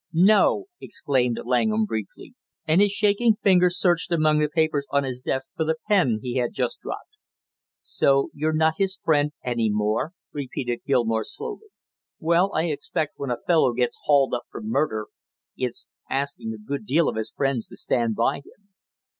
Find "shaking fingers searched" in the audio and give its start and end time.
2.91-4.11